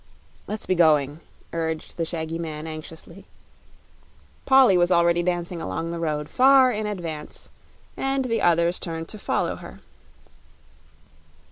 "Let's 0.47 0.65
be 0.65 0.73
going," 0.73 1.19
urged 1.53 1.95
the 1.97 2.05
shaggy 2.05 2.39
man, 2.39 2.65
anxiously. 2.65 3.25
Polly 4.47 4.75
was 4.75 4.91
already 4.91 5.21
dancing 5.21 5.61
along 5.61 5.91
the 5.91 5.99
road, 5.99 6.27
far 6.27 6.71
in 6.71 6.87
advance, 6.87 7.51
and 7.95 8.25
the 8.25 8.41
others 8.41 8.79
turned 8.79 9.07
to 9.09 9.19
follow 9.19 9.57
her. 9.57 9.79